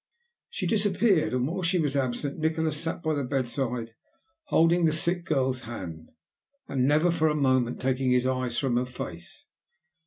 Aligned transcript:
She 0.49 0.65
disappeared, 0.65 1.31
and 1.31 1.45
while 1.47 1.61
she 1.61 1.77
was 1.77 1.95
absent 1.95 2.39
Nikola 2.39 2.73
sat 2.73 3.03
by 3.03 3.13
the 3.13 3.23
bedside 3.23 3.93
holding 4.45 4.85
the 4.85 4.91
sick 4.91 5.25
girl's 5.25 5.59
hand, 5.59 6.09
and 6.67 6.87
never 6.87 7.11
for 7.11 7.29
a 7.29 7.35
moment 7.35 7.79
taking 7.79 8.09
his 8.09 8.25
eyes 8.25 8.57
from 8.57 8.77
her 8.77 8.85
face. 8.85 9.45